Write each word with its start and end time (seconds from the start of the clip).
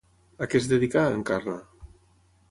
A 0.43 0.45
què 0.53 0.61
es 0.61 0.69
dedicà, 0.71 1.03
Encarna? 1.17 1.55